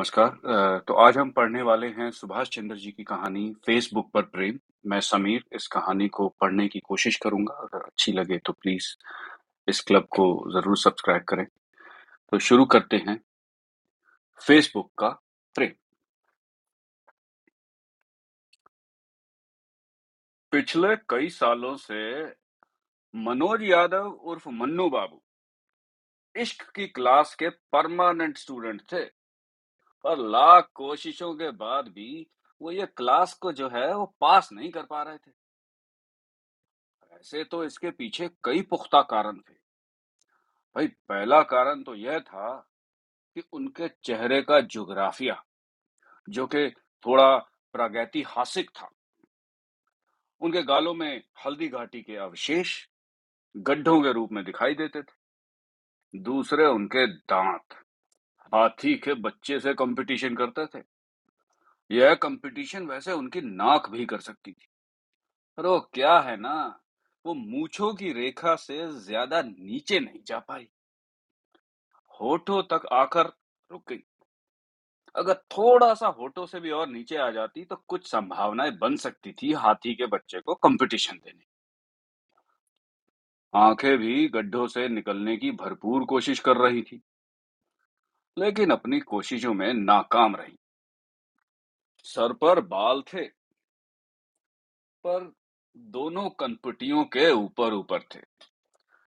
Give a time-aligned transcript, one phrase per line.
[0.00, 4.58] नमस्कार। तो आज हम पढ़ने वाले हैं सुभाष चंद्र जी की कहानी फेसबुक पर प्रेम।
[4.90, 8.86] मैं समीर इस कहानी को पढ़ने की कोशिश करूँगा। अगर अच्छी लगे तो प्लीज़
[9.68, 13.18] इस क्लब को ज़रूर सब्सक्राइब करें। तो शुरू करते हैं।
[14.40, 15.08] फेसबुक का
[15.54, 15.74] प्रेम।
[20.52, 22.24] पिछले कई सालों से
[23.14, 25.22] मनोज यादव उर्फ़ मन्नू बाबू
[26.36, 29.08] इश्क की क्लास के परमानेंट स्टूडेंट थे।
[30.04, 32.30] पर लाख कोशिशों के बाद भी
[32.62, 35.30] वो ये क्लास को जो है वो पास नहीं कर पा रहे थे।
[37.12, 39.54] ऐसे तो इसके पीछे कई पुख्ता कारण थे।
[40.76, 42.68] भाई, पहला कारण तो यह था
[43.34, 45.44] कि उनके चेहरे का जोग्राफिया
[46.28, 46.70] जो कि
[47.06, 47.36] थोड़ा
[47.72, 48.90] प्रागैतिहासिक था।
[50.40, 52.86] उनके गालों में हल्दी घाटी के अवशेष
[53.56, 55.12] गड्ढों के रूप में दिखाई देते थे।
[56.18, 57.79] दूसरे उनके दांत।
[58.52, 60.82] हाथी के बच्चे से कंपटीशन करते थे।
[61.90, 64.68] यह कंपटीशन वैसे उनकी नाक भी कर सकती थी।
[65.58, 66.80] पर वो क्या है ना,
[67.24, 70.68] वो मूछों की रेखा से ज़्यादा नीचे नहीं जा पाई।
[72.20, 73.26] होठों तक आकर
[73.70, 74.02] रुक गई।
[75.14, 79.32] अगर थोड़ा सा होठों से भी और नीचे आ जाती तो कुछ संभावनाएँ बन सकती
[79.32, 81.44] थी हाथी के बच्चे को कंपटीशन देने।
[83.54, 87.00] आँखें भी गड्ढों से निकलने की भरपूर कोशिश कर रही थी।
[88.36, 90.56] लेकिन अपनी कोशिशों में नाकाम रही।
[92.06, 93.24] सर पर बाल थे,
[95.04, 95.32] पर
[95.76, 98.20] दोनों कनपटियों के ऊपर ऊपर थे।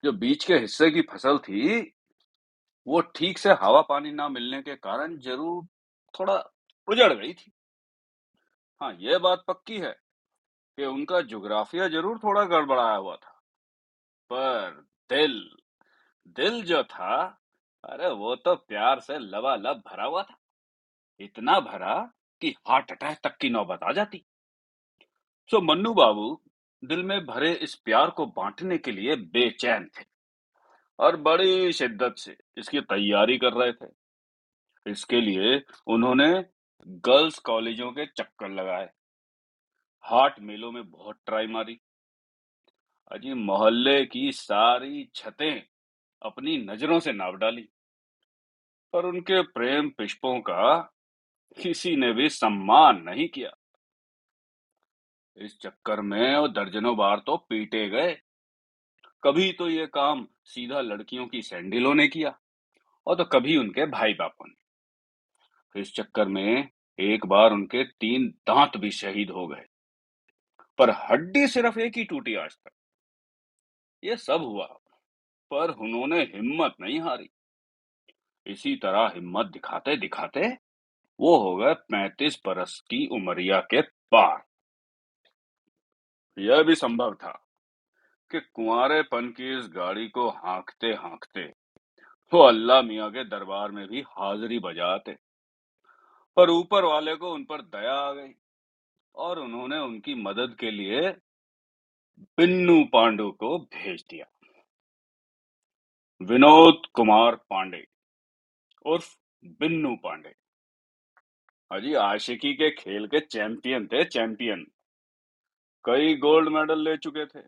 [0.04, 1.80] जो बीच के हिस्से की फ़सल थी,
[2.88, 5.66] वो ठीक से हवा पानी ना मिलने के कारण ज़रूर
[6.14, 6.38] थोड़ा
[6.88, 7.52] उजड़ गई थी।
[8.82, 9.92] हाँ यह बात पक्की है
[10.78, 13.32] कि उनका जोग्राफिया ज़रूर थोड़ा गड़बड़ाया हुआ था।
[14.32, 14.72] पर
[15.10, 15.40] दिल
[16.38, 17.41] दिल जो था
[17.84, 20.38] अरे वो तो प्यार से लबालब भरा हुआ था।
[21.20, 21.96] इतना भरा
[22.42, 24.24] कि हार्ट अटैक तक की नौबत आ जाती।
[25.50, 26.42] सो मन्नू बाबू
[26.84, 30.06] दिल में भरे इस प्यार को बांटने के लिए बेचैन थे
[31.00, 33.92] और बड़ी शिद्दत से इसकी तैयारी कर रहे थे।
[34.86, 36.32] इसके लिए उन्होंने
[37.06, 38.90] गर्ल्स कॉलेजों के चक्कर लगाए।
[40.06, 41.80] हार्ट मेलों में बहुत ट्राई मारी।
[43.12, 45.62] अजी मोहल्ले की सारी छतें
[46.22, 47.70] अपनी नज़रों से नाप डाली।
[48.94, 50.94] पर उनके प्रेम पुष्पों का
[51.62, 53.52] किसी ने भी सम्मान नहीं किया।
[55.38, 58.22] इस चक्कर में वो दर्जनों बार तो पीटे गए।
[59.24, 62.40] कभी तो ये काम सीधा लड़कियों की सैंडलों ने किया
[63.08, 68.78] और तो कभी उनके भाई बापों ने। इस चक्कर में एक बार उनके तीन दांत
[68.78, 69.66] भी शहीद हो गए।
[70.78, 72.72] पर हड्डी सिर्फ़ एक ही टूटी आज तक।
[74.04, 74.66] ये सब हुआ
[75.54, 77.30] पर उन्होंने हिम्मत नहीं हारी।
[78.46, 80.48] इसी तरह हिम्मत दिखाते दिखाते
[81.20, 84.44] वो हो गए पैंतीस बरस की उमरिया के पार।
[86.38, 87.32] यह भी संभव था
[88.32, 91.44] कि कुंवरेपन की इस गाड़ी को हाँकते हाँकते
[92.32, 95.16] वो अल्लाह मियाँ के दरबार में भी हाजिरी बजाते
[96.38, 98.34] पर ऊपर वाले को उन पर दया आ गई
[99.16, 101.10] और उन्होंने उनकी मदद के लिए
[102.38, 104.26] बिन्नू पांडु को भेज दिया।
[106.22, 107.88] विनोद कुमार पांडे,
[108.86, 110.34] उर्फ़ बिन्नू पांडे।
[111.72, 114.72] अजी आशिकी के खेल के चैंपियन थे, चैंपियन।
[115.86, 117.44] कई गोल्ड मेडल ले चुके थे।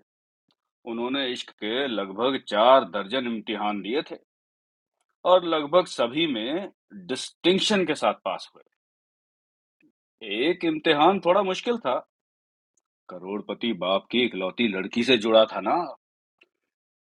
[0.86, 4.16] उन्होंने इश्क के लगभग चार दर्जन इम्तिहान दिए थे।
[5.26, 8.64] और लगभग सभी में डिस्टिंक्शन के साथ पास हुए।
[10.24, 12.10] एक इम्तिहान थोड़ा मुश्किल था।
[13.10, 15.96] करोड़पति बाप की इकलौती लड़की से जुड़ा था ना।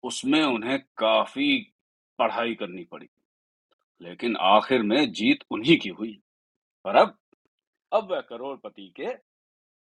[0.02, 1.72] उसमें उन्हें काफ़ी
[2.18, 3.08] पढ़ाई करनी पड़ी।
[4.02, 6.22] लेकिन आखिर में जीत उन्हीं की हुई।
[6.84, 7.18] और अब
[7.92, 9.14] अब वह करोड़पति के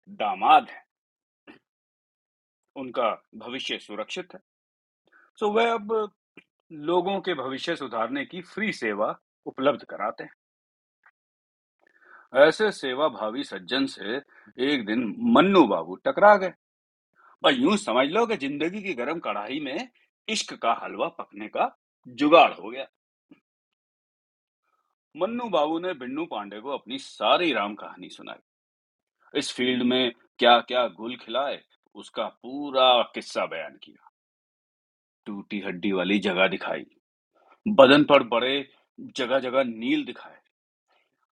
[0.09, 0.87] दामाद हैं।
[2.77, 4.41] उनका भविष्य सुरक्षित है।
[5.39, 6.13] तो वह अब
[6.73, 10.35] लोगों के भविष्य सुधारने की फ्री सेवा उपलब्ध कराते हैं।
[12.35, 14.17] ऐसे सेवा भावी सज्जन से
[14.59, 16.53] एक दिन मन्नू बाबू टकरा गए।
[17.47, 19.89] भाई यूँ समझ लो कि ज़िंदगी की गर्म कढ़ाई में
[20.29, 21.79] इश्क का हलवा पकने का
[22.09, 22.87] जुगाड़ हो गया
[25.17, 30.89] मन्नू बाबू ने बिन्नू पांडे को अपनी सारी राम कहानी सुनाई इस फ़ील्ड में क्या-क्या
[30.89, 31.63] गुल खिलाए,
[31.95, 34.11] उसका पूरा किस्सा बयान किया।
[35.27, 36.87] टूटी हड्डी वाली जगह दिखाई,
[37.69, 38.69] बदन पर बड़े
[39.01, 40.41] जगह-जगह नील दिखाए।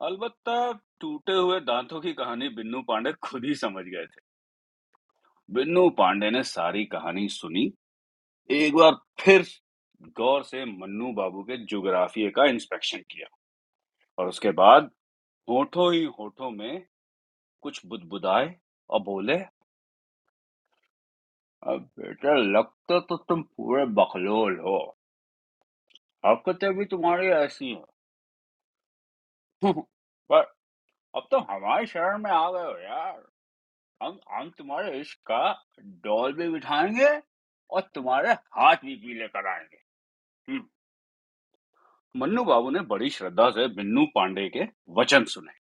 [0.02, 4.23] अलबत्ता टूटे हुए दांतों की कहानी बिन्नू पांडे खुद ही समझ गए थे।
[5.50, 7.72] बिन्नू पांडे ने सारी कहानी सुनी,
[8.50, 9.44] एक बार फिर
[10.16, 13.26] गौर से मन्नू बाबू के ज्योग्राफिए का इंस्पेक्शन किया
[14.18, 14.90] और उसके बाद
[15.48, 16.86] होठों ही होठों में
[17.62, 18.56] कुछ बुदबुदाए
[18.90, 19.38] और बोले
[21.62, 24.96] अब बेटा लगता तो तुम पूरे बखलोल हो।
[26.26, 27.84] हरकतें भी तुम्हारी ऐसी हैं।
[30.30, 30.54] पर
[31.14, 33.33] अब तो हमारे शहर में आ गए हो यार।
[34.02, 37.22] हम हम तुम्हारे इश्क का डॉल भी बिठाएँगे
[37.70, 39.78] और तुम्हारे हाथ भी पीले कराएँगे।
[40.52, 40.68] हम्म।
[42.16, 45.52] मन्नू बाबू ने बड़ी श्रद्धा से बिन्नू पांडे के वचन सुने।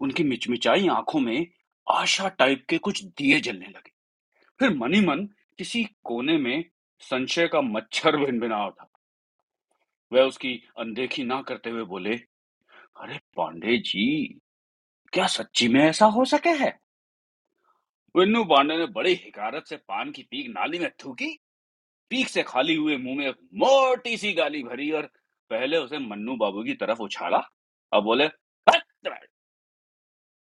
[0.00, 1.46] उनकी मिचमिचाई आँखों में
[1.90, 3.92] आशा टाइप के कुछ दिए जलने लगे।
[4.58, 5.26] फिर मनी मन
[5.58, 6.64] किसी कोने में
[7.00, 8.84] संशय का मच्छर भिनभिना उठा
[10.12, 12.16] वह उसकी अनदेखी ना करते हुए बोले,
[13.00, 14.38] अरे पांडे जी,
[15.12, 16.80] क्या सच्ची में ऐसा हो सके है?
[18.18, 21.38] विन्नू पांडे ने बड़ी हिकारत से पान की पीक नाली में थूकी।
[22.10, 25.06] पीक से खाली हुए मुँह में एक मोटी सी गाली भरी और
[25.50, 27.38] पहले उसे मन्नू बाबू की तरफ़ उछाला।
[27.92, 28.28] अब बोले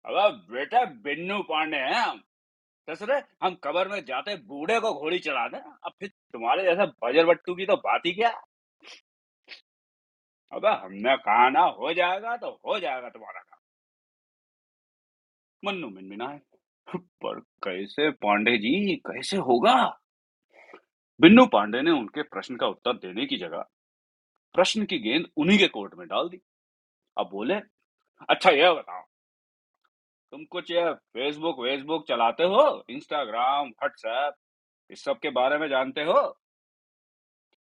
[0.05, 2.21] अब बेटा बिन्नू पांडे हैं हम।
[2.87, 7.25] ससुरे, हम कबर में जाते बूढ़े को घोड़ी चला दे। अब फिर तुम्हारे जैसे बजर
[7.25, 8.29] बट्टू की तो बात ही क्या?
[10.51, 13.59] अब हमने कहा ना, हो जाएगा तो हो जाएगा तुम्हारा काम।
[15.63, 16.39] मन्नू मिनमिनाए।
[16.95, 19.75] पर कैसे पांडे जी, कैसे होगा?
[21.19, 23.65] बिन्नू पांडे ने उनके प्रश्न का उत्तर देने की जगह
[24.55, 26.41] प्रश्न की गेंद उन्हीं के कोर्ट में डाल दी।
[27.17, 27.55] अब बोले
[28.29, 29.01] अच्छा यह बताओ,
[30.33, 32.83] तुम कुछ ये फेसबुक वेसबुक चलाते हो?
[32.89, 34.33] इंस्टाग्राम, व्हाट्सएप,
[34.89, 36.19] इस सब के बारे में जानते हो?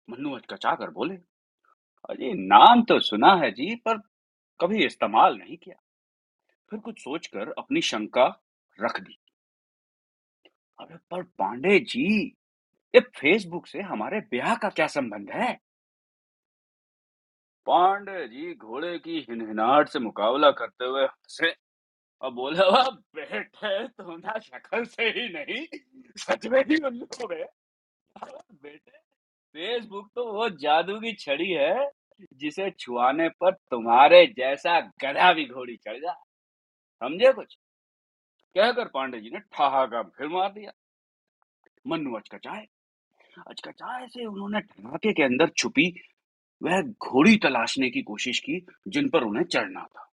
[0.09, 1.15] मन्नू अचकचा कर बोले
[2.11, 3.99] अजी नाम तो सुना है जी, पर
[4.61, 5.77] कभी इस्तेमाल नहीं किया।
[6.71, 8.29] फिर कुछ सोचकर अपनी शंका
[8.81, 9.19] रख दी।
[10.81, 12.37] अबे, पर पांडे जी,
[12.95, 15.53] ये फेसबुक से हमारे ब्याह का क्या संबंध है?
[17.67, 21.55] पांडे जी घोड़े की हिनहिनाहट से मुकाबला करते हुए हंसे।
[22.23, 25.67] और बोले, वाह, बेटे, तुम ना शक्ल से ही नहीं,
[26.17, 27.45] सच में ही उल्लू हो गए।
[28.63, 28.99] बेटे,
[29.55, 31.91] फेसबुक तो वो जादू की छड़ी है,
[32.35, 36.13] जिसे छुआने पर तुम्हारे जैसा गधा भी घोड़ी चढ़ जा।
[37.03, 37.57] समझे कुछ?
[38.55, 40.73] कहकर पांडे जी ने ठहाका फिर मार दिया।
[41.87, 42.67] मन्नू अचकचाए
[43.49, 46.01] अचकचाए से उन्होंने ठहाके के अंदर छुपी,
[46.63, 50.13] वह घोड़ी तलाशने की कोशिश की, जिन पर उन्हें चढ़ना था।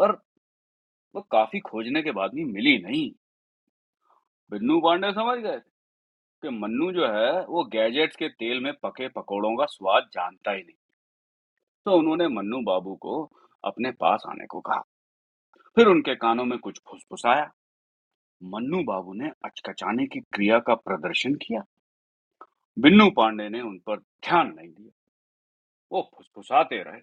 [0.00, 0.12] पर
[1.14, 3.12] वो काफ़ी खोजने के बाद भी मिली नहीं।
[4.50, 5.60] बिन्नू पांडे समझ गए
[6.42, 10.62] कि मन्नू जो है, वो गैजेट्स के तेल में पके पकोड़ों का स्वाद जानता ही
[10.62, 10.76] नहीं।
[11.84, 13.24] तो उन्होंने मन्नू बाबू को
[13.64, 14.82] अपने पास आने को कहा।
[15.76, 17.50] फिर उनके कानों में कुछ फुसफुसाया।
[18.42, 21.62] मन्नू बाबू ने अचकचाने की क्रिया का प्रदर्शन किया।
[22.78, 24.90] बिन्नू पांडे ने उन पर ध्यान नहीं दिया।
[25.92, 27.00] वो फुसफुसाते रहे।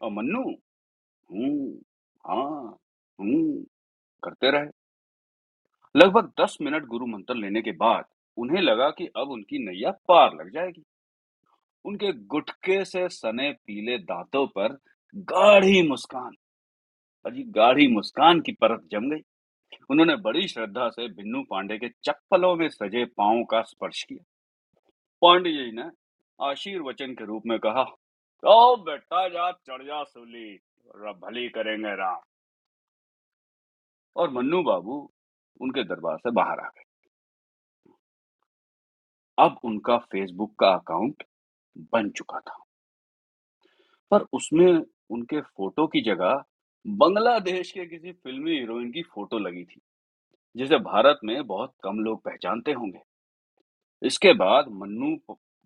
[0.00, 0.42] और मन्नू,
[1.30, 1.78] हूँ
[2.26, 2.76] हाँ
[3.20, 3.64] हूँ,
[4.22, 4.68] करते रहे।
[5.96, 8.04] लगभग दस मिनट गुरु मंत्र लेने के बाद
[8.36, 10.84] उन्हें लगा कि अब उनकी नैया पार लग जाएगी।
[11.84, 14.78] उनके गुटके से सने पीले दांतों पर
[15.14, 16.32] गाढ़ी मुस्कान।
[17.24, 19.22] अजी गाढ़ी मुस्कान की परत जम गई।
[19.90, 24.24] उन्होंने बड़ी श्रद्धा से बिन्नू पांडे के चप्पलों में सजे पाँव का स्पर्श किया।
[25.22, 25.90] पांडे जी ने
[26.38, 27.84] आशीर्वचन के रूप में कहा
[28.42, 30.54] तो बेटा जा चढ़ जा सूली
[31.18, 32.20] भली करेंगे राम।
[34.16, 34.96] और मन्नू बाबू
[35.60, 36.82] उनके दरबार से बाहर आ गए।
[39.38, 41.22] अब उनका फेसबुक का अकाउंट
[41.92, 42.64] बन चुका था।
[44.10, 44.72] पर उसमें
[45.10, 46.42] उनके फ़ोटो की जगह
[46.86, 49.80] बांग्लादेश के किसी फिल्मी हीरोइन की फ़ोटो लगी थी,
[50.56, 53.00] जिसे भारत में बहुत कम लोग पहचानते होंगे।
[54.02, 55.16] इसके बाद मन्नू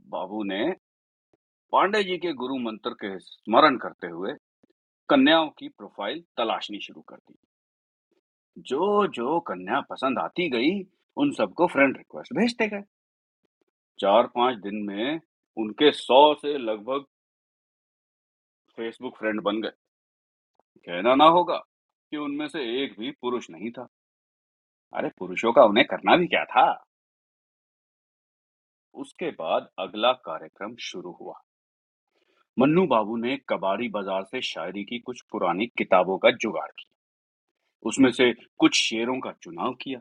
[0.08, 0.70] बाबू ने
[1.72, 4.32] पांडे जी के गुरु मंत्र के स्मरण करते हुए
[5.08, 7.34] कन्याओं की प्रोफ़ाइल तलाशनी शुरू कर दी।
[8.56, 10.70] जो जो कन्या पसंद आती गई,
[11.16, 12.82] उन सबको फ्रेंड रिक्वेस्ट भेजते गए।
[13.98, 15.20] चार पाँच दिन में
[15.56, 17.04] उनके सौ से लगभग
[18.78, 19.72] फेसबुक फ्रेंड बन गए।
[20.78, 21.56] कहना ना होगा
[22.10, 23.88] कि उनमें से एक भी पुरुष नहीं था।
[24.94, 26.84] अरे, पुरुषों का उन्हें करना भी क्या था?
[28.94, 31.34] उसके बाद अगला कार्यक्रम शुरू हुआ।
[32.58, 36.94] मन्नू बाबू ने कबाड़ी बाज़ार से शायरी की कुछ पुरानी किताबों का जुगाड़ किया।
[37.82, 40.00] उसमें से कुछ शेरों का चुनाव किया।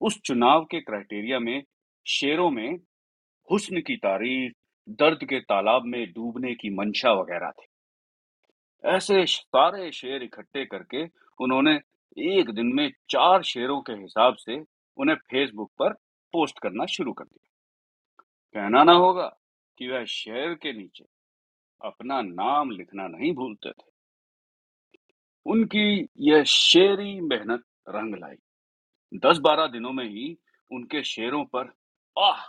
[0.00, 1.62] उस चुनाव के क्राइटेरिया में,
[2.06, 2.76] शेरों में
[3.50, 4.52] हुस्न की तारीफ़,
[4.88, 7.66] दर्द के तालाब में डूबने की मंशा वगैरह थी।
[8.84, 11.04] ऐसे सारे शेर इकट्ठे करके
[11.40, 11.80] उन्होंने
[12.16, 14.64] एक दिन में चार शेरों के हिसाब से
[14.96, 15.92] उन्हें फेसबुक पर
[16.34, 17.48] पोस्ट करना शुरू कर दिया।
[18.54, 19.26] कहना ना होगा
[19.78, 21.04] कि वह शेर के नीचे
[21.84, 23.90] अपना नाम लिखना नहीं भूलते थे।
[25.46, 28.36] उनकी यह शेरी मेहनत रंग लाई।
[29.14, 30.36] दस बारह दिनों में ही
[30.70, 31.72] उनके शेरों पर
[32.16, 32.44] आह,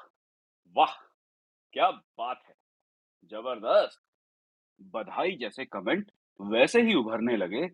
[0.76, 0.94] वाह,
[1.74, 2.56] क्या बात है,
[3.26, 4.02] ज़बरदस्त,
[4.82, 7.68] बधाई जैसे कमेंट वैसे ही उभरने लगे,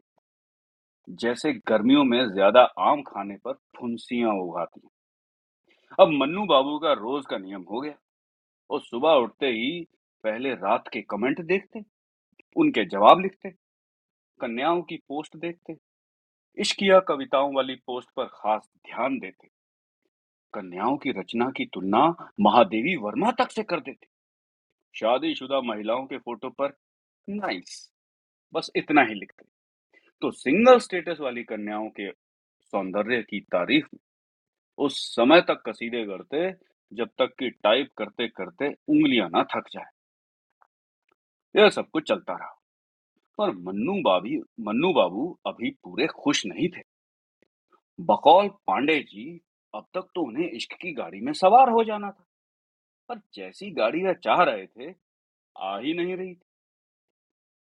[1.07, 4.81] जैसे गर्मियों में ज़्यादा आम खाने पर फुंसियाँ उगाती
[5.99, 7.93] अब मन्नू बाबू का रोज का नियम हो गया।
[8.69, 9.81] और सुबह उठते ही
[10.23, 11.81] पहले रात के कमेंट देखते,
[12.55, 13.49] उनके जवाब लिखते,
[14.39, 15.75] कन्याओं की पोस्ट देखते,
[16.57, 19.47] इश्किया कविताओं वाली पोस्ट पर खास ध्यान देते,
[20.53, 22.05] कन्याओं की रचना की तुलना
[22.39, 24.07] महादेवी वर्मा तक से कर देते।
[24.95, 26.77] शादीशुदा महिलाओं के फ़ोटो पर
[27.27, 27.89] नाइस।
[28.53, 29.46] बस इतना ही लिखते
[30.22, 32.12] तो सिंगल स्टेटस वाली कन्याओं के
[32.62, 33.96] सौंदर्य की तारीफ़
[34.77, 39.86] उस समय तक कसीदे करते जब तक कि टाइप करते करते उंगलियाँ ना थक जाए।
[41.62, 42.56] यह सब कुछ चलता रहा।
[43.38, 46.82] पर मन्नू बाबी, मन्नू बाबू अभी पूरे खुश नहीं थे।
[48.00, 49.41] बकौल पांडे जी
[49.75, 52.25] अब तक तो उन्हें इश्क की गाड़ी में सवार हो जाना था।
[53.10, 54.96] पर जैसी गाड़ी वह चाह रहे थे,
[55.58, 56.49] आ ही नहीं रही थी।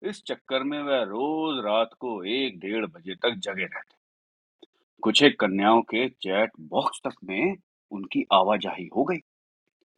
[0.05, 3.97] इस चक्कर में वह रोज रात को एक डेढ़ बजे तक जगे रहते।
[5.03, 7.57] कुछ एक कन्याओं के चैट बॉक्स तक में
[7.93, 9.19] उनकी आवाजाही हो गई,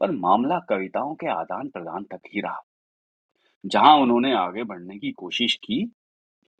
[0.00, 2.62] पर मामला कविताओं के आदान प्रदान तक ही रहा।
[3.64, 5.84] जहाँ उन्होंने आगे बढ़ने की कोशिश की,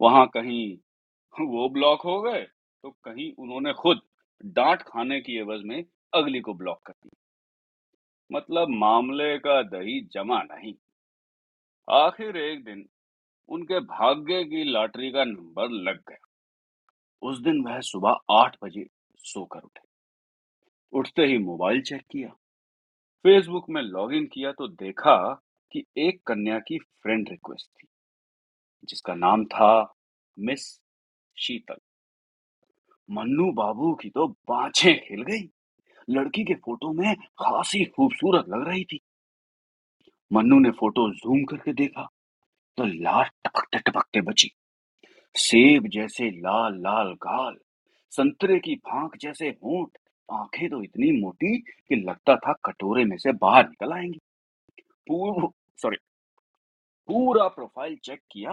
[0.01, 0.77] वहाँ कहीं
[1.35, 4.01] वो ब्लॉक हो गए तो कहीं उन्होंने खुद
[4.45, 7.17] डांट खाने की एवज में अगली को ब्लॉक कर दिया।
[8.31, 10.75] मतलब मामले का दही जमा नहीं।
[11.89, 12.87] आखिर एक दिन
[13.49, 16.27] उनके भाग्य की लॉटरी का नंबर लग गया।
[17.23, 18.87] उस दिन वह सुबह आठ बजे
[19.19, 19.85] सोकर उठे।
[20.93, 22.29] उठते ही मोबाइल चेक किया।
[23.25, 25.17] फेसबुक में लॉगिन किया तो देखा
[25.73, 27.87] कि एक कन्या की फ्रेंड रिक्वेस्ट थी,
[28.85, 29.95] जिसका नाम था
[30.39, 30.69] मिस
[31.37, 31.79] शीतल।
[33.09, 35.49] मन्नू बाबू की तो बाछे खिल गई।
[36.09, 39.01] लड़की के फ़ोटो में खासी खूबसूरत लग रही थी।
[40.33, 42.09] मन्नू ने फ़ोटो जूम करके देखा।
[42.79, 44.51] तो लाल टपकते टपकते बची।
[45.35, 47.57] सेब जैसे लाल लाल गाल,
[48.13, 53.33] संतरे की फांक जैसे होंठ, आँखें तो इतनी मोटी कि लगता था कटोरे में से
[53.33, 54.19] बाहर निकल आएँगी।
[55.09, 55.97] पूर्व सॉरी
[57.09, 58.53] पूरा प्रोफ़ाइल चेक किया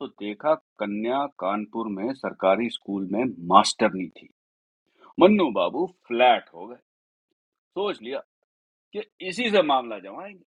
[0.00, 4.28] तो देखा कन्या कानपुर में सरकारी स्कूल में मास्टरनी थी।
[5.18, 8.18] मन्नू बाबू फ्लैट हो गए। सोच लिया
[8.94, 10.44] कि इसी से मामला जमाएँगे।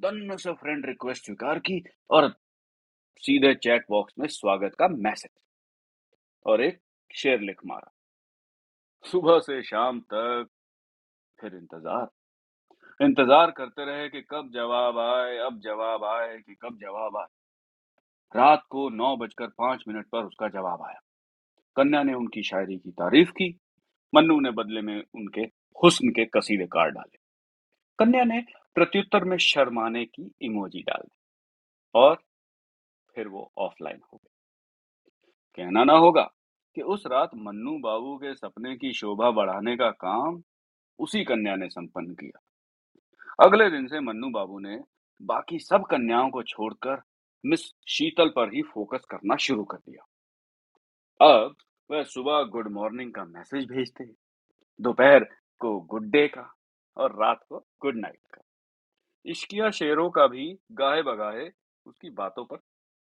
[0.00, 2.28] दन्न से फ्रेंड रिक्वेस्ट स्वीकार की और
[3.22, 5.30] सीधे चैट बॉक्स में स्वागत का मैसेज
[6.46, 6.78] और एक
[7.10, 7.90] शेर लिख मारा।
[9.04, 10.48] सुबह से शाम तक
[11.38, 17.16] फिर इंतज़ार। इंतज़ार करते रहे कि कब जवाब आए, अब जवाब आए कि कब जवाब
[17.16, 17.26] आए।
[18.34, 21.00] रात को नौ बजकर पाँच मिनट पर उसका जवाब आया।
[21.76, 23.48] कन्या ने उनकी शायरी की तारीफ़ की।
[24.12, 25.42] मन्नू ने बदले में उनके
[25.76, 27.18] हुस्न के कसीदे कार्ड डाले।
[27.98, 28.44] कन्या ने
[28.76, 31.16] प्रत्युत्तर में शर्माने की इमोजी डाल दी
[31.94, 32.22] और
[33.14, 34.32] फिर वो ऑफलाइन हो गए।
[35.56, 36.30] कहना ना होगा
[36.76, 40.42] कि उस रात मन्नू बाबू के सपने की शोभा बढ़ाने का काम
[40.98, 42.40] उसी कन्या ने संपन्न किया।
[43.44, 44.80] अगले दिन से मन्नू बाबू ने
[45.22, 47.02] बाकी सब कन्याओं को छोड़कर
[47.44, 50.04] मिस शीतल पर ही फोकस करना शुरू कर दिया।
[51.20, 51.54] अब
[51.90, 54.04] वह सुबह गुड मॉर्निंग का मैसेज भेजते
[54.80, 55.24] दोपहर
[55.60, 56.54] को गुड डे का
[56.96, 58.42] और रात को गुड नाइट का।
[59.26, 61.48] इश्किया शेरों का भी गाहे बगाहे
[61.86, 62.56] उसकी बातों पर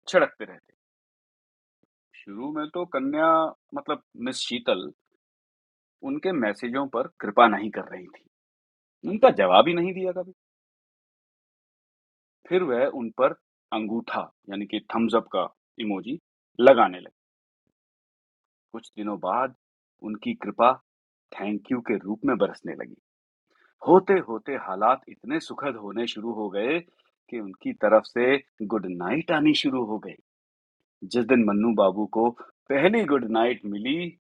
[0.07, 0.73] छिड़कते रहते
[2.13, 4.91] शुरू में तो कन्या मतलब मिस शीतल
[6.03, 8.29] उनके मैसेजों पर कृपा नहीं कर रही थी।
[9.09, 10.33] उनका जवाब ही नहीं दिया कभी।
[12.47, 13.33] फिर वह उन पर
[13.71, 15.47] अंगूठा यानी कि थम्स अप का
[15.79, 16.19] इमोजी
[16.59, 17.19] लगाने लगे।
[18.73, 19.55] कुछ दिनों बाद
[20.01, 20.73] उनकी कृपा
[21.31, 23.01] थैंक यू के रूप में बरसने लगी।
[23.81, 26.79] होते होते हालात इतने सुखद होने शुरू हो गए
[27.31, 30.15] कि उनकी तरफ़ से गुड नाइट आनी शुरू हो गई।
[31.03, 32.29] जिस दिन मन्नू बाबू को
[32.69, 34.17] पहली गुड नाइट मिली,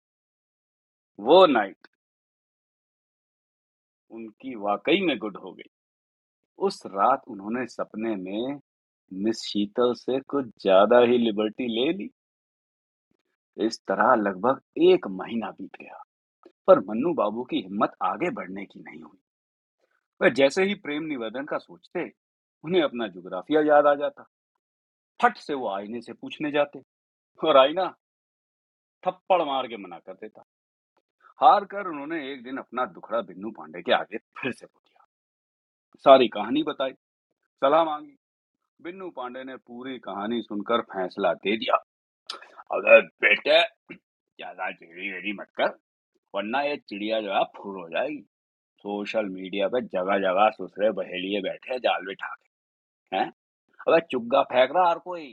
[1.18, 1.88] वो नाइट
[4.10, 5.70] उनकी वाकई में गुड हो गई।
[6.58, 8.60] उस रात उन्होंने सपने में
[9.12, 12.10] मिस शीतल से कुछ ज़्यादा ही लिबर्टी ले ली।
[13.56, 16.02] इस तरह लगभग एक महीना बीत गया,
[16.68, 19.18] पर मन्नू बाबू की हिम्मत आगे बढ़ने की नहीं हुई।
[20.20, 22.00] वह जैसे ही प्रेम निवेदन का सोचते
[22.64, 24.22] उन्हें अपना जुग्राफिया याद आ जाता।
[25.20, 26.82] फट से वो आईने से पूछने जाते
[27.40, 27.86] और आईना
[29.04, 30.44] थप्पड़ मार के मना कर देता।
[31.40, 35.06] हार कर उन्होंने एक दिन अपना दुखड़ा बिन्नू पांडे के आगे फिर से पूछा
[36.04, 38.16] सारी कहानी बताई, सलाह मांगी।
[38.80, 41.76] बिन्नू पांडे ने पूरी कहानी सुनकर फैसला दे दिया।
[42.70, 43.60] अगर बेटे,
[43.92, 45.68] ज़्यादा चिड़ी वेड़ी मत कर,
[46.34, 48.20] वरना ये चिड़िया जो है फूल हो जाएगी।
[48.84, 52.45] सोशल मीडिया पे जगह जगह सुसरे बहेलिए बैठे जाल बिठा के।
[53.12, 53.26] हैं?
[53.88, 55.26] अबे चुग्गा फेंक रहा हर कोई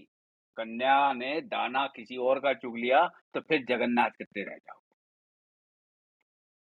[0.57, 4.79] कन्या ने दाना किसी और का चुग लिया तो फिर जगन्नाथ करते रह जाओ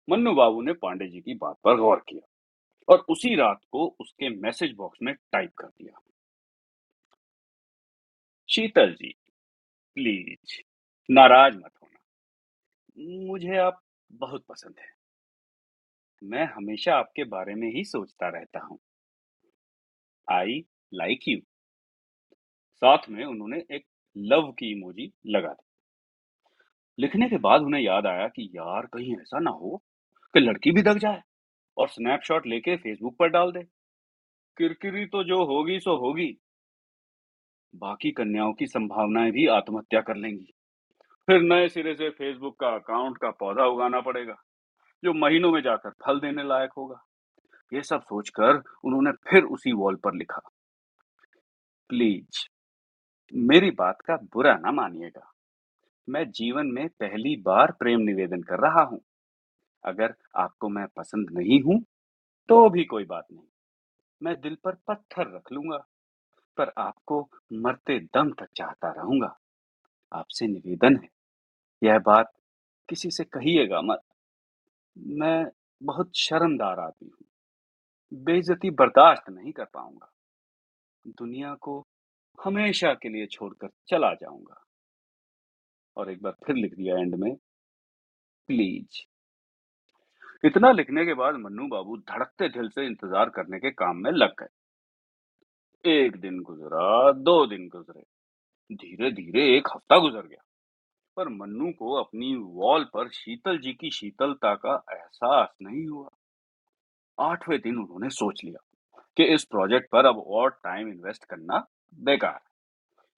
[0.09, 2.29] मन्नू बाबू ने पांडे जी की बात पर गौर किया
[2.89, 6.01] और उसी रात को उसके मैसेज बॉक्स में टाइप कर दिया।
[8.49, 9.15] शीतल जी
[9.97, 10.61] प्लीज़
[11.11, 11.99] नाराज़ मत होना।
[13.27, 14.91] मुझे आप बहुत पसंद है।
[16.23, 18.79] मैं हमेशा आपके बारे में ही सोचता रहता हूँ।
[20.29, 21.39] आई लाइक यू
[22.75, 23.85] साथ में उन्होंने एक
[24.17, 25.67] लव की इमोजी लगा दी।
[26.99, 29.83] लिखने के बाद उन्हें याद आया कि यार कहीं ऐसा ना हो
[30.35, 31.23] कि लड़की भी दग जाए
[31.77, 33.63] और स्नैपशॉट लेके फेसबुक पर डाल दे।
[34.59, 36.39] किरकिरी तो जो होगी, सो होगी।
[37.77, 40.53] बाकी कन्याओं की संभावनाएँ भी आत्महत्या कर लेंगी।
[41.27, 44.35] फिर नए सिरे से फेसबुक का अकाउंट का पौधा उगाना पड़ेगा,
[45.05, 47.05] जो महीनों में जाकर फल देने लायक होगा।
[47.73, 50.41] ये सब सोचकर उन्होंने फिर उसी वॉल पर लिखा।
[51.93, 52.39] प्लीज़,
[53.33, 55.31] मेरी बात का बुरा ना मानिएगा।
[56.09, 59.01] मैं जीवन में पहली बार प्रेम निवेदन कर रहा हूँ।
[59.85, 61.81] अगर आपको मैं पसंद नहीं हूँ
[62.49, 63.47] तो भी कोई बात नहीं।
[64.21, 65.79] मैं दिल पर पत्थर रख लूँगा,
[66.59, 67.21] पर आपको
[67.55, 69.37] मरते दम तक चाहता रहूँगा।
[70.13, 71.09] आपसे निवेदन है,
[71.83, 72.33] यह बात
[72.89, 74.03] किसी से कहिएगा मत।
[74.97, 75.45] मैं
[75.81, 80.11] बहुत शर्मदार आदमी हूँ, बेइज्जती बर्दाश्त नहीं कर पाऊँगा।
[81.07, 81.87] दुनिया को
[82.45, 84.65] हमेशा के लिए छोड़कर चला जाऊँगा।
[85.97, 87.35] और एक बार फिर लिख दिया एंड में
[88.49, 89.03] प्लीज़
[90.47, 94.35] इतना लिखने के बाद मन्नू बाबू धड़कते दिल से इंतज़ार करने के काम में लग
[94.43, 94.49] गए।
[95.85, 98.03] एक दिन गुजरा, दो दिन गुजरे
[98.75, 100.43] धीरे धीरे एक हफ़्ता गुजर गया।
[101.17, 106.09] पर मन्नू को अपनी वॉल पर शीतल जी की शीतलता का एहसास नहीं हुआ।
[107.19, 108.72] आठवें दिन उन्होंने सोच लिया।
[109.17, 112.41] कि इस प्रोजेक्ट पर अब और टाइम इन्वेस्ट करना बेकार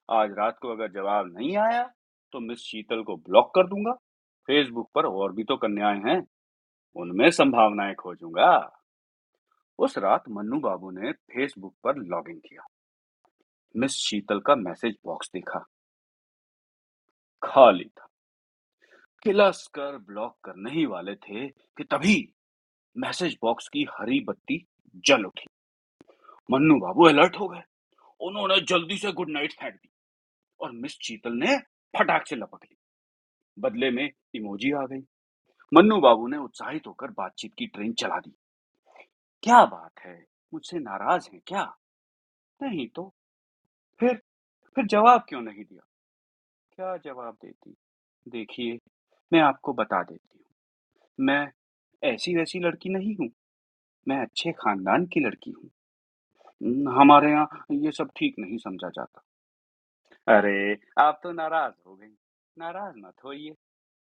[0.08, 1.82] आज रात को अगर जवाब नहीं आया
[2.32, 3.92] तो मिस शीतल को ब्लॉक कर दूँगा।
[4.48, 6.26] फेसबुक पर और भी तो कन्याएँ हैं।
[6.96, 8.80] उनमें संभावनाएँ खोजूँगा।
[9.78, 12.66] उस रात मन्नू बाबू ने फेसबुक पर लॉगिन किया।
[13.76, 15.64] मिस शीतल का मैसेज बॉक्स देखा।
[17.42, 18.06] खाली था।
[19.22, 22.34] किलस कर ब्लॉक करने ही वाले थे कि तभी
[22.96, 25.46] मैसेज बॉक्स की हरी बत्ती जल उठी।
[26.50, 27.62] मन्नू बाबू अलर्ट हो गए।
[28.20, 29.88] उन्होंने जल्दी से गुड नाइट फेंक दी
[30.60, 31.58] और मिस चीतल ने
[31.98, 32.76] फटाक से लपक ली।
[33.58, 35.00] बदले में इमोजी आ गई।
[35.74, 38.34] मन्नू बाबू ने उत्साहित होकर बातचीत की ट्रेन चला दी।
[39.42, 40.26] क्या बात है?
[40.54, 41.76] मुझसे नाराज़ है क्या?
[42.62, 43.14] नहीं तो
[44.00, 44.22] फिर
[44.76, 45.86] फिर जवाब क्यों नहीं दिया?
[46.72, 47.74] क्या जवाब देती?
[48.28, 48.78] देखिए,
[49.32, 50.44] मैं आपको बता देती हूँ।
[51.20, 51.52] मैं
[52.02, 53.30] ऐसी वैसी लड़की नहीं हूँ।
[54.08, 55.70] मैं अच्छे खानदान की लड़की हूँ।
[56.88, 59.22] हमारे यहाँ ये सब ठीक नहीं समझा जाता।
[60.28, 62.14] अरे, आप तो नाराज़ हो गई।
[62.58, 63.54] नाराज़ मत होइए।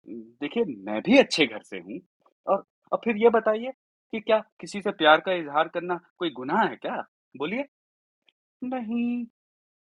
[0.10, 1.99] देखिए, मैं भी अच्छे घर से हूँ।
[2.47, 3.71] और अब फिर ये बताइए
[4.12, 7.05] कि क्या किसी से प्यार का इजहार करना कोई गुनाह है क्या?
[7.38, 7.65] बोलिए।
[8.63, 9.25] नहीं,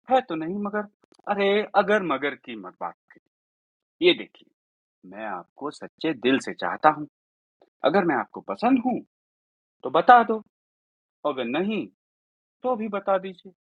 [0.09, 0.83] है तो नहीं मगर,
[1.27, 4.51] अरे, अगर मगर की मत बात करिए। ये देखिए,
[5.09, 7.07] मैं आपको सच्चे दिल से चाहता हूँ।
[7.83, 9.01] अगर मैं आपको पसंद हूँ
[9.83, 10.43] तो बता दो।
[11.25, 11.87] अगर नहीं
[12.63, 13.53] तो भी बता दीजिए।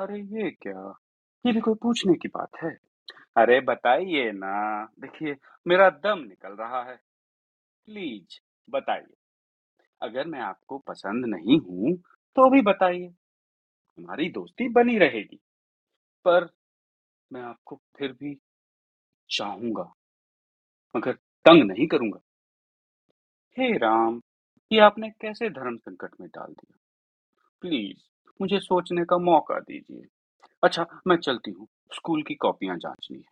[0.00, 0.94] अरे, ये क्या?
[1.46, 2.70] ये भी कोई पूछने की बात है?
[3.36, 6.96] अरे, बताइए ना। देखिए, मेरा दम निकल रहा है।
[7.88, 9.14] प्लीज़, बताइए।
[10.02, 11.96] अगर मैं आपको पसंद नहीं हूँ
[12.36, 13.06] तो भी बताइए।
[13.98, 15.40] हमारी दोस्ती बनी रहेगी।
[16.24, 16.48] पर
[17.32, 18.38] मैं आपको फिर भी
[19.30, 19.92] चाहूँगा,
[20.96, 21.12] मगर
[21.46, 22.20] तंग नहीं करूँगा।
[23.56, 24.20] हे राम,
[24.72, 26.78] ये आपने कैसे धर्म संकट में डाल दिया?
[27.64, 27.96] प्लीज़,
[28.40, 30.06] मुझे सोचने का मौका दीजिए।
[30.62, 33.24] अच्छा मैं चलती हूँ। स्कूल की कॉपियाँ जांचनी है।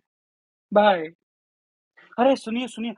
[0.73, 1.07] बाय।
[2.19, 2.95] अरे, सुनिए सुनिए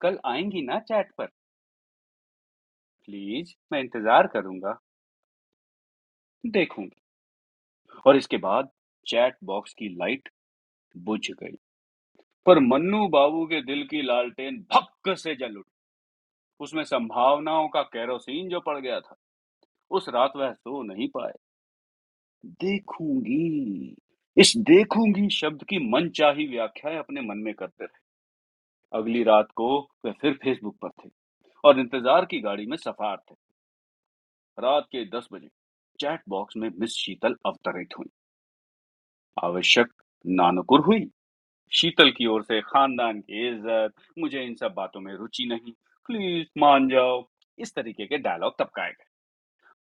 [0.00, 1.28] कल आएँगी ना चैट पर?
[3.08, 4.78] प्लीज़, मैं इंतज़ार करूँगा।
[6.44, 7.00] देखूँगी।
[8.06, 8.68] और इसके बाद
[9.06, 10.28] चैट बॉक्स की लाइट
[10.94, 11.56] बुझ गई।
[12.46, 15.70] पर मन्नू बाबू के दिल की लालटेन भक्क से जल उठी।
[16.60, 19.16] उसमें संभावनाओं का कैरोसिन जो पड़ गया था।
[19.90, 21.32] उस रात वह सो नहीं पाए।
[22.44, 23.96] देखूँगी,
[24.36, 28.02] इस देखूँगी शब्द की मन चाही व्याख्या अपने मन में करते रहे।
[28.92, 29.68] अगली रात को
[30.04, 31.10] वे फिर फेसबुक पर थे
[31.64, 33.34] और इंतज़ार की गाड़ी में सफार थे।
[34.58, 35.48] रात के दस बजे
[35.98, 38.10] चैट बॉक्स में मिस शीतल अवतरित हुई।
[39.36, 39.92] आवश्यक
[40.24, 41.06] नानकुर हुई।
[41.72, 45.72] शीतल की ओर से खानदान की इज़्ज़त, मुझे इन सब बातों में रुचि नहीं।
[46.08, 47.22] प्लीज़ मान जाओ।
[47.58, 49.13] इस तरीके के डायलॉग तबकाए गए।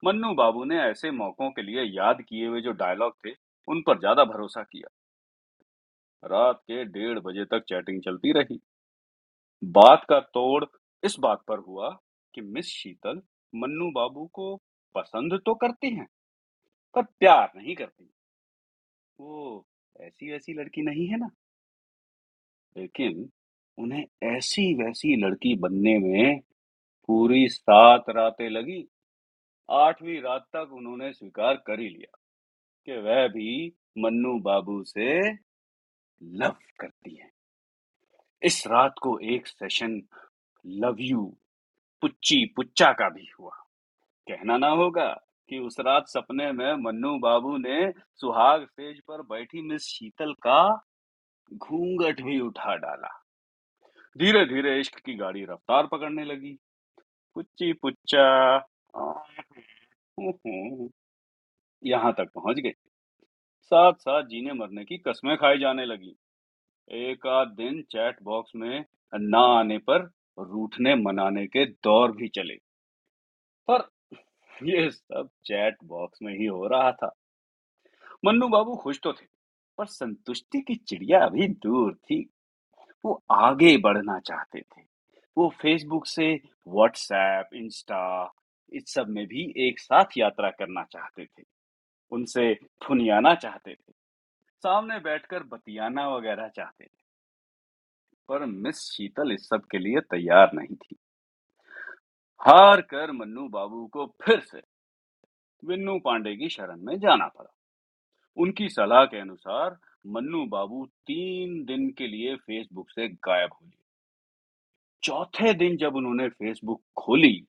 [0.04, 3.32] मन्नू बाबू ने ऐसे मौकों के लिए याद किए हुए जो डायलॉग थे,
[3.68, 4.89] उन पर ज़्यादा भरोसा किया।
[6.24, 8.60] रात के डेढ़ बजे तक चैटिंग चलती रही।
[9.63, 10.66] बात का तोड़
[11.04, 11.89] इस बात पर हुआ
[12.34, 13.22] कि मिस शीतल
[13.54, 14.56] मन्नू बाबू को
[14.96, 16.08] पसंद तो करती हैं,
[16.96, 18.10] पर प्यार नहीं करती।
[19.20, 21.30] वो ऐसी वैसी लड़की नहीं है ना?
[22.76, 23.30] लेकिन
[23.78, 26.39] उन्हें ऐसी वैसी लड़की बनने में
[27.10, 28.88] पूरी सात रातें लगी।
[29.69, 32.17] आठवीं रात तक उन्होंने स्वीकार कर ही लिया
[32.88, 35.32] कि वह भी मन्नू बाबू से
[36.21, 37.32] लव करती है।
[38.41, 40.02] इस रात को एक सेशन
[40.65, 41.26] लव यू
[42.02, 43.52] पुच्ची पुच्चा का भी हुआ।
[44.28, 45.10] कहना ना होगा
[45.49, 50.86] कि उस रात सपने में मन्नू बाबू ने सुहाग स्टेज पर बैठी मिस शीतल का
[51.54, 53.10] घूंघट भी उठा डाला।
[54.17, 56.58] धीरे धीरे इश्क की गाड़ी रफ्तार पकड़ने लगी।
[57.36, 58.58] पुच्ची पुच्चा
[61.84, 62.73] यहाँ तक पहुँच गए।
[63.62, 66.15] साथ साथ जीने मरने की कस्में खाई जाने लगी।
[66.91, 70.01] एक आध दिन चैट बॉक्स में ना आने पर
[70.39, 72.56] रूठने मनाने के दौर भी चले।
[73.69, 73.89] पर
[74.63, 77.15] ये सब चैट बॉक्स में ही हो रहा था।
[78.25, 79.25] मन्नू बाबू खुश तो थे,
[79.77, 82.29] पर संतुष्टि की चिड़िया अभी दूर थी।
[83.06, 84.82] वो आगे बढ़ना चाहते थे।
[85.38, 88.34] वो फेसबुक से, व्हाट्सएप, इंस्टा
[88.74, 91.44] इस सब में भी एक साथ यात्रा करना चाहते थे।
[92.12, 93.94] उनसे फुनियाना चाहते थे।
[94.64, 97.04] सामने बैठकर बतियाना वगैरह चाहते थे।
[98.28, 100.96] पर मिस शीतल इस सब के लिए तैयार नहीं थी।
[102.40, 104.62] हार कर मन्नू बाबू को फिर से
[105.66, 107.56] विन्नू पांडे की शरण में जाना पड़ा।
[108.38, 113.84] उनकी सलाह के अनुसार मन्नू बाबू तीन दिन के लिए फेसबुक से गायब हो गए।
[115.04, 117.48] चौथे दिन जब उन्होंने फेसबुक खोली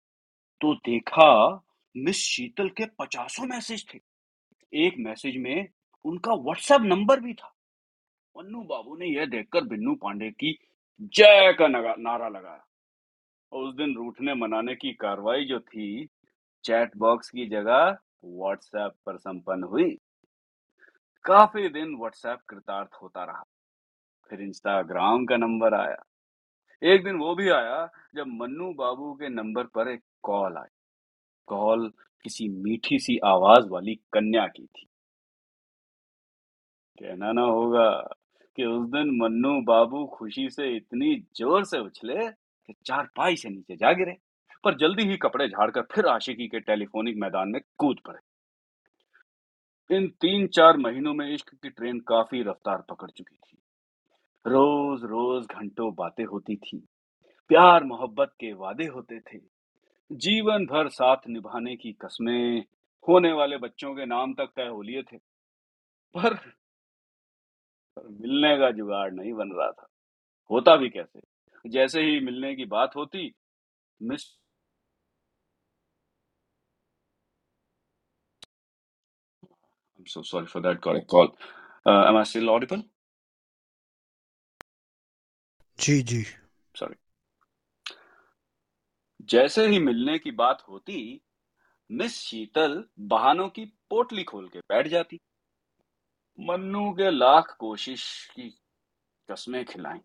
[0.61, 1.61] तो देखा
[1.97, 3.99] मिस शीतल के पचासों मैसेज थे।
[4.73, 5.67] एक मैसेज में
[6.05, 7.53] उनका व्हाट्सएप नंबर भी था।
[8.37, 10.59] मन्नू बाबू ने यह देखकर बिन्नू पांडे की
[11.01, 11.67] जय का
[11.97, 12.63] नारा लगाया।
[13.51, 16.07] और उस दिन रूठने मनाने की कार्रवाई जो थी,
[16.63, 19.97] चैट बॉक्स की जगह व्हाट्सएप पर संपन्न हुई।
[21.23, 23.43] काफ़ी दिन व्हाट्सएप कृतार्थ होता रहा।
[24.29, 26.03] फिर इंस्टाग्राम का नंबर आया।
[26.81, 27.85] एक दिन वो भी आया
[28.15, 30.69] जब मन्नू बाबू के नंबर पर एक कॉल आई।
[31.47, 31.87] कॉल
[32.25, 34.87] किसी मीठी सी आवाज़ वाली कन्या की थी।
[36.97, 37.89] कहना ना होगा
[38.57, 43.49] कि उस दिन मन्नू बाबू खुशी से इतनी ज़ोर से उछले कि चार पाई से
[43.49, 44.15] नीचे जा गिरे,
[44.63, 48.19] पर जल्दी ही कपड़े झाड़कर फिर आशिकी के टेलीफोनिक मैदान में कूद पड़े।
[49.89, 53.57] इन तीन चार महीनों में इश्क की ट्रेन काफ़ी रफ्तार पकड़ चुकी थी।
[54.47, 56.87] रोज रोज घंटों बातें होती थी।
[57.47, 59.41] प्यार मोहब्बत के वादे होते थे।
[60.11, 62.65] जीवन भर साथ निभाने की कस्में
[63.07, 65.17] होने वाले बच्चों के नाम तक तय हो लिए थे।
[66.13, 66.35] पर,
[67.95, 69.87] पर मिलने का जुगाड़ नहीं बन रहा था।
[70.51, 71.21] होता भी कैसे?
[71.67, 73.33] जैसे ही मिलने की बात होती
[74.01, 74.39] miss
[80.17, 81.27] so sorry for that call.
[81.87, 82.96] Uh, am I still audible?
[85.79, 86.23] जी जी।
[86.75, 86.95] सॉरी
[89.21, 91.21] जैसे ही मिलने की बात होती,
[91.91, 95.19] मिस शीतल बहानों की पोटली खोल के बैठ जाती।
[96.39, 98.49] मन्नू के लाख कोशिश की,
[99.31, 99.99] कस्में खिलाई।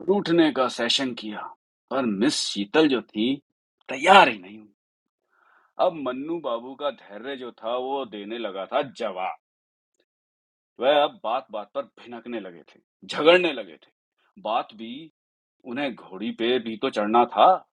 [0.00, 1.54] रूठने का सेशन किया,
[1.90, 3.42] पर मिस शीतल जो थी,
[3.88, 4.74] तैयार ही नहीं हुई।
[5.78, 9.36] अब मन्नू बाबू का धैर्य जो था, वो देने लगा था जवाब।
[10.80, 14.01] वह अब बात बात पर भिनकने लगे थे, झगड़ने लगे थे।
[14.38, 15.12] बात भी
[15.64, 17.68] उन्हें घोड़ी पे भी तो चढ़ना था,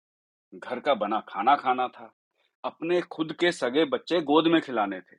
[0.55, 2.13] घर का बना खाना खाना था।
[2.63, 5.15] अपने खुद के सगे बच्चे गोद में खिलाने थे,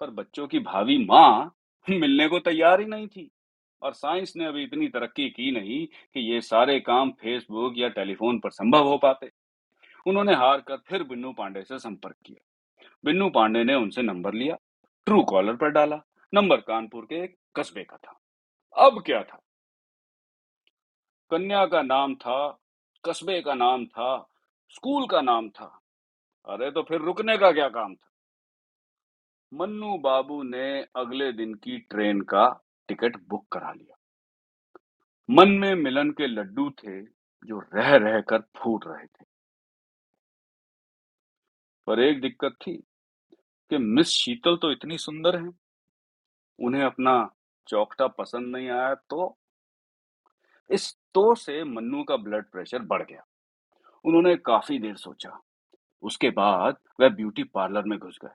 [0.00, 1.56] पर बच्चों की भावी माँ
[1.90, 3.30] मिलने को तैयार ही नहीं थी।
[3.82, 8.38] और साइंस ने अभी इतनी तरक्की की नहीं कि ये सारे काम फेसबुक या टेलीफोन
[8.38, 9.30] पर संभव हो पाते।
[10.06, 12.44] उन्होंने हार कर फिर बिन्नू पांडे से संपर्क किया।
[13.04, 14.56] बिन्नू पांडे ने उनसे नंबर लिया,
[15.06, 16.00] ट्रू कॉलर पर डाला,
[16.34, 18.20] नंबर कानपुर के एक कस्बे का था।
[18.86, 19.40] अब क्या था?
[21.30, 22.60] कन्या का नाम था,
[23.04, 24.30] कस्बे का नाम था,
[24.68, 25.82] स्कूल का नाम था।
[26.46, 28.10] अरे तो फिर रुकने का क्या काम था?
[29.54, 33.96] मन्नू बाबू ने अगले दिन की ट्रेन का टिकट बुक करा लिया।
[35.30, 37.02] मन में मिलन के लड्डू थे,
[37.46, 39.24] जो रह रह कर फूट रहे थे।
[41.86, 42.76] पर एक दिक्कत थी
[43.70, 45.50] कि मिस शीतल तो इतनी सुंदर है।
[46.58, 47.34] उन्हें अपना
[47.66, 49.38] चौकटा पसंद नहीं आया तो
[50.70, 53.24] इस तो से मन्नू का ब्लड प्रेशर बढ़ गया।
[54.04, 55.38] उन्होंने काफ़ी देर सोचा।
[56.02, 58.34] उसके बाद वह ब्यूटी पार्लर में घुस गए।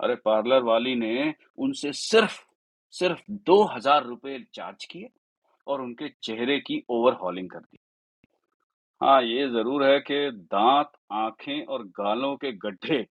[0.00, 2.38] अरे पार्लर वाली ने उनसे सिर्फ़
[2.94, 5.08] सिर्फ़ दो हज़ार रुपए चार्ज किए
[5.66, 7.78] और उनके चेहरे की ओवरहॉलिंग कर दी।
[9.00, 13.06] हाँ ये ज़रूर है कि दांत, आँखें और गालों के गड्ढे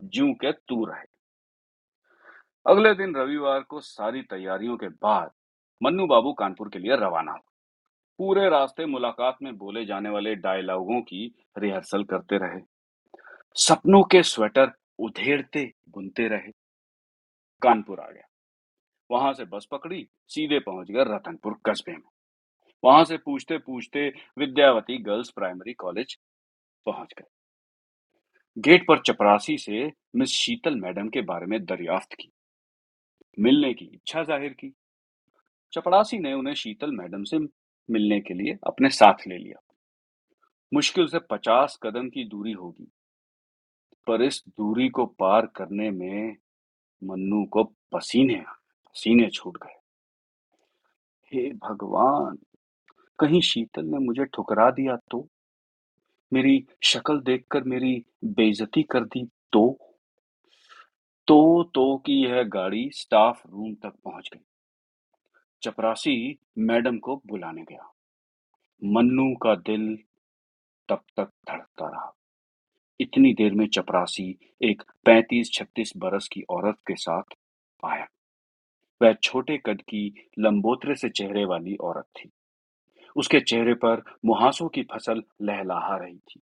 [0.00, 1.06] जू के तू रहे।
[2.66, 5.30] अगले दिन रविवार को सारी तैयारियों के बाद
[5.80, 7.53] मन्नू बाबू कानपुर के लिए रवाना हुए।
[8.18, 12.60] पूरे रास्ते मुलाकात में बोले जाने वाले डायलॉगों की रिहर्सल करते रहे।
[13.56, 16.50] सपनों के स्वेटर उधेड़ते बुनते रहे।
[17.62, 18.28] कानपुर आ गया।
[19.10, 22.08] वहाँ से बस पकड़ी, सीधे पहुँच गए रतनपुर कस्बे में।
[22.82, 24.06] वहाँ से पूछते पूछते
[24.38, 26.16] विद्यावती गर्ल्स प्राइमरी कॉलेज
[26.86, 27.26] पहुँच गए।
[28.56, 32.30] गेट पर चपरासी से मिस शीतल मैडम के बारे में दरियाफ्त की।
[33.38, 34.72] मिलने की इच्छा ज़ाहिर की।
[35.72, 37.38] चपरासी ने उन्हें शीतल मैडम से
[37.90, 39.60] मिलने के लिए अपने साथ ले लिया।
[40.74, 42.88] मुश्किल से पचास कदम की दूरी होगी,
[44.06, 46.36] पर इस दूरी को पार करने में
[47.04, 48.42] मन्नू को पसीने
[48.86, 49.78] पसीने छूट गए।
[51.32, 52.38] हे भगवान,
[53.18, 55.28] कहीं शीतल ने मुझे ठुकरा दिया तो?
[56.32, 59.78] मेरी शक्ल देखकर मेरी बेइज्जती कर दी तो?
[61.26, 64.44] तो तो की यह गाड़ी स्टाफ रूम तक पहुँच गई।
[65.64, 67.94] चपरासी मैडम को बुलाने गया।
[68.84, 69.98] मन्नू का दिल
[70.88, 72.14] तब तक धड़कता रहा।
[73.00, 77.22] इतनी देर में चपरासी एक पैंतीस छत्तीस बरस की औरत के साथ
[77.84, 78.06] आया।
[79.02, 82.30] वह छोटे कद की लंबोतरे से चेहरे वाली औरत थी।
[83.16, 86.40] उसके चेहरे पर मुहासों की फ़सल लहलहा रही थी।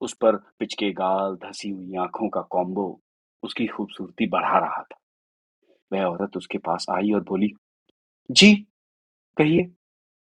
[0.00, 3.00] उस पर पिचके गाल, धसी हुई आँखों का कॉम्बो
[3.42, 4.98] उसकी खूबसूरती बढ़ा रहा था।
[5.92, 7.52] वह औरत उसके पास आई और बोली
[8.30, 8.54] जी,
[9.36, 9.70] कहिए।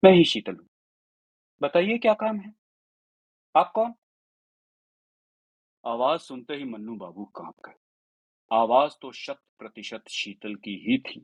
[0.03, 0.67] मैं ही शीतल हूँ।
[1.61, 2.53] बताइए क्या काम है?
[3.55, 3.93] आप कौन?
[5.85, 7.73] आवाज़ सुनते ही मन्नू बाबू काँप गए।
[8.51, 11.19] आवाज़ तो शत प्रतिशत शीतल की ही थी,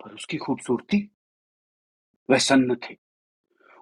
[0.00, 1.10] पर उसकी खूबसूरती?
[2.30, 2.96] वह सन्न थे।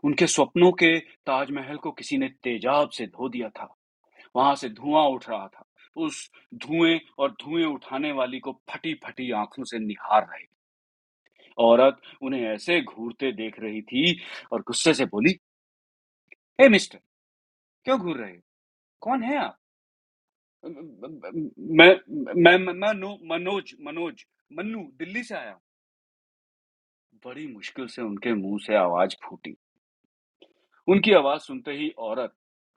[0.05, 3.77] उनके स्वप्नों के ताजमहल को किसी ने तेजाब से धो दिया था।
[4.37, 5.65] वहाँ से धुआँ उठ रहा था।
[5.97, 10.45] उस धुएँ और धुएँ उठाने वाली को फटी फटी आँखों से निहार रहे
[11.59, 14.21] औरत उन्हें ऐसे घूरते देख रही थी
[14.53, 15.39] और गुस्से से बोली,
[16.59, 16.99] हे मिस्टर,
[17.87, 18.37] क्यों घूर रहे
[19.03, 19.59] कौन है आप?
[20.65, 21.95] मैं
[22.37, 22.87] मैं मैं
[23.29, 25.59] मनोज मनोज, मन्नू, दिल्ली से आया
[27.25, 29.55] बड़ी मुश्किल से उनके मुँह से आवाज़ फूटी।
[30.89, 32.33] उनकी आवाज़ सुनते ही औरत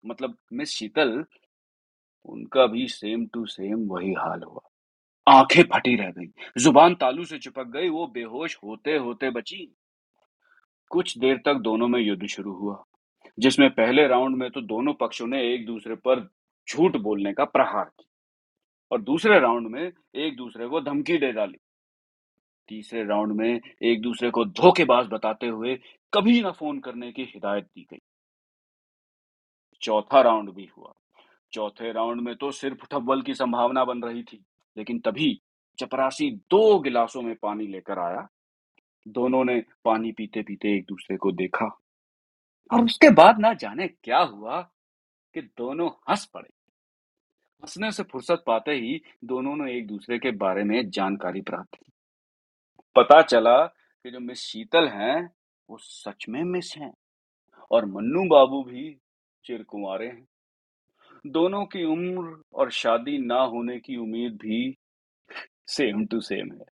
[0.04, 1.24] मतलब मिस शीतल,
[2.28, 4.60] उनका भी सेम टू सेम वही हाल हुआ।
[5.26, 6.26] आँखें फटी रह गई।
[6.58, 9.76] ज़ुबान तालू से चिपक गई, वो बेहोश होते होते बची।
[10.90, 12.84] कुछ देर तक दोनों में युद्ध शुरू हुआ,
[13.38, 16.20] जिसमें पहले राउंड में तो दोनों पक्षों ने एक दूसरे पर
[16.68, 18.10] झूठ बोलने का प्रहार किया
[18.90, 21.58] और दूसरे राउंड में एक दूसरे को धमकी दे डाली।
[22.68, 25.78] तीसरे राउंड में एक दूसरे को धोखेबाज बताते हुए
[26.12, 27.98] कभी ना फ़ोन करने की हिदायत दी गई।
[29.82, 30.92] चौथा राउंड भी हुआ।
[31.52, 34.44] चौथे राउंड में तो सिर्फ़ ठब्बल की संभावना बन रही थी।
[34.76, 35.42] लेकिन तभी
[35.78, 38.28] चपरासी दो गिलासों में पानी लेकर आया,
[39.08, 41.66] दोनों ने पानी पीते पीते एक दूसरे को देखा
[42.70, 44.60] और उसके बाद ना जाने क्या हुआ
[45.34, 46.48] कि दोनों हंस पड़े।
[47.62, 51.92] हंसने से फुर्सत पाते ही दोनों ने एक दूसरे के बारे में जानकारी प्राप्त की।
[52.96, 55.30] पता चला कि जो मिस शीतल हैं,
[55.70, 56.94] वो सच में मिस हैं
[57.70, 58.98] और मन्नू बाबू भी
[59.44, 60.26] चिरकुमारे हैं।
[61.30, 64.76] दोनों की उम्र और शादी ना होने की उम्मीद भी
[65.66, 66.66] सेम टू सेम है।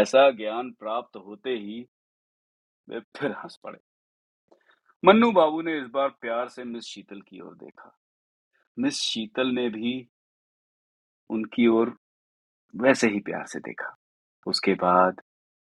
[0.00, 1.86] ऐसा ज्ञान प्राप्त होते ही
[2.88, 3.78] वे फिर हंस पड़े।
[5.04, 7.98] मन्नू बाबू ने इस बार प्यार से मिस शीतल की ओर देखा।
[8.78, 10.08] मिस शीतल ने भी
[11.30, 11.98] उनकी ओर
[12.76, 13.96] वैसे ही प्यार से देखा।
[14.46, 15.20] उसके बाद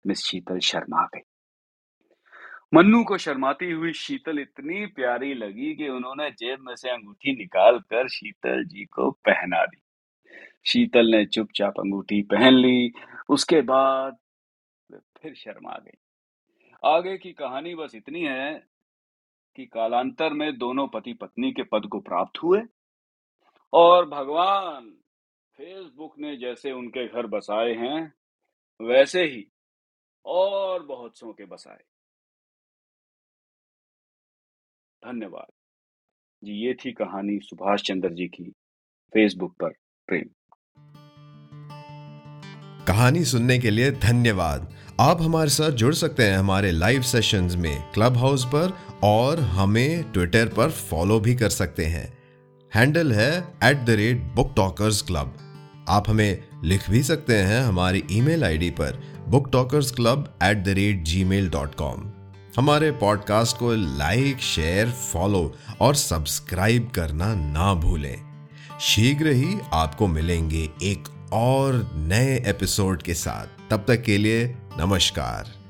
[0.07, 1.32] मिस शीतल शर्मा गई।
[2.75, 7.79] मन्नू को शर्माती हुई शीतल इतनी प्यारी लगी कि उन्होंने जेब में से अंगूठी निकाल
[7.79, 9.83] कर शीतल जी को पहना दी।
[10.65, 12.93] शीतल ने चुपचाप अंगूठी पहन ली,
[13.29, 14.17] उसके बाद
[14.93, 15.99] फिर शर्मा गई।
[16.85, 18.67] आगे की कहानी बस इतनी है
[19.57, 22.63] कि कालांतर में दोनों पति पत्नी के पद को प्राप्त हुए
[23.73, 24.91] और भगवान
[25.59, 28.13] फेसबुक ने जैसे उनके घर बसाए हैं,
[28.81, 29.47] वैसे ही
[30.25, 31.83] और बहुत सो के बसाए।
[35.03, 35.47] धन्यवाद।
[36.43, 38.45] जी, ये थी कहानी सुभाष चंद्र जी की
[39.13, 39.69] फेसबुक पर
[40.09, 40.29] प्रेम।
[42.87, 47.91] कहानी सुनने के लिए धन्यवाद। आप हमारे साथ जुड़ सकते हैं हमारे लाइव सेशंस में
[47.93, 52.07] क्लब हाउस पर और हमें ट्विटर पर फॉलो भी कर सकते हैं।
[52.75, 53.31] हैंडल है
[53.65, 55.37] at the rate book talkers club
[55.89, 60.69] आप हमें लिख भी सकते हैं हमारी ईमेल आईडी पर book talkers club at the
[60.69, 62.12] rate Gmail dot com
[62.57, 68.47] हमारे पॉडकास्ट को लाइक शेयर फॉलो और सब्सक्राइब करना ना भूलें।
[68.81, 74.47] शीघ्र ही आपको मिलेंगे एक और नए एपिसोड के साथ। तब तक के लिए
[74.79, 75.62] नमस्कार।